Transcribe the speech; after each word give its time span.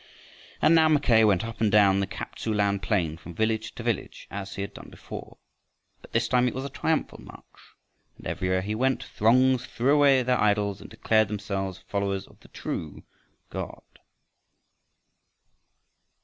And 0.63 0.73
now 0.73 0.87
Mackay 0.89 1.23
went 1.25 1.45
up 1.45 1.61
and 1.61 1.71
down 1.71 1.99
the 1.99 2.07
Kap 2.07 2.33
tsu 2.33 2.51
lan 2.51 2.79
plain 2.79 3.17
from 3.17 3.35
village 3.35 3.75
to 3.75 3.83
village 3.83 4.27
as 4.31 4.55
he 4.55 4.63
had 4.63 4.73
done 4.73 4.87
before, 4.89 5.37
but 6.01 6.11
this 6.11 6.27
time 6.27 6.47
it 6.47 6.55
was 6.55 6.65
a 6.65 6.69
triumphal 6.71 7.21
march. 7.21 7.75
And 8.17 8.25
everywhere 8.25 8.63
he 8.63 8.73
went 8.73 9.03
throngs 9.03 9.63
threw 9.67 9.93
away 9.93 10.23
their 10.23 10.41
idols 10.41 10.81
and 10.81 10.89
declared 10.89 11.27
themselves 11.27 11.77
followers 11.87 12.25
of 12.25 12.39
the 12.39 12.47
true 12.47 13.03
God. 13.51 13.83